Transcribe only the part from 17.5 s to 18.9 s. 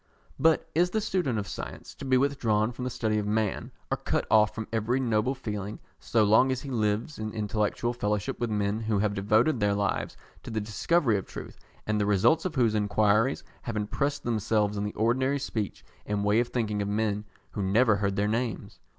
who never heard their names?